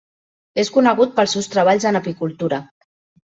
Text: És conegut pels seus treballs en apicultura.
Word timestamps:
És 0.63 0.71
conegut 0.77 1.13
pels 1.19 1.35
seus 1.37 1.49
treballs 1.57 1.87
en 1.91 2.01
apicultura. 2.01 2.61